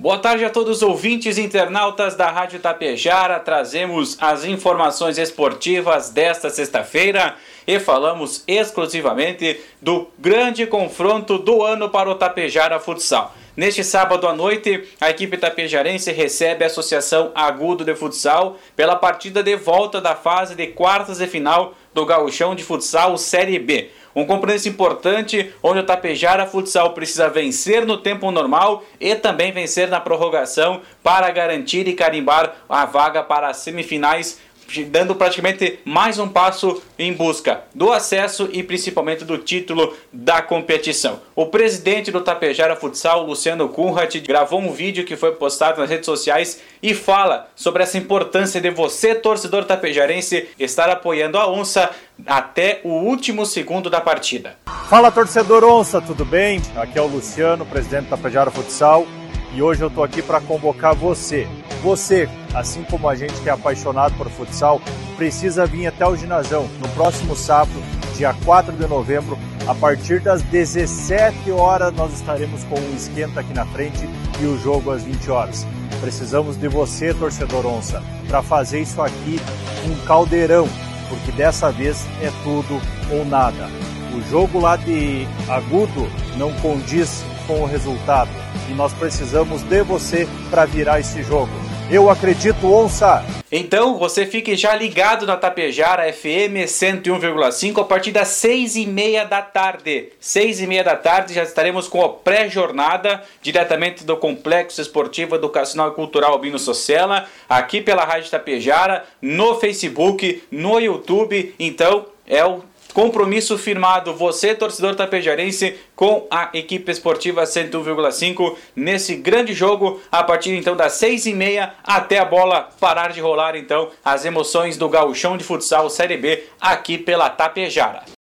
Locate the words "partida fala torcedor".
54.00-55.64